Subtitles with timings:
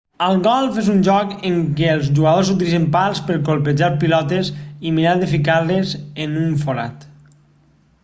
[0.25, 4.53] el golf és un joc en què els jugadors utilitzen pals per colpejar pilotes
[4.91, 7.11] i mirar de ficar-les en un forat